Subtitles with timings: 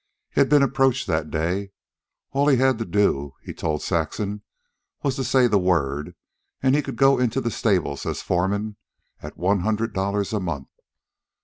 [0.31, 1.69] He had been approached that day.
[2.31, 4.41] All he had to do, he told Saxon,
[5.03, 6.15] was to say the word,
[6.59, 8.77] and he could go into the stable as foreman
[9.21, 10.69] at one hundred dollars a month.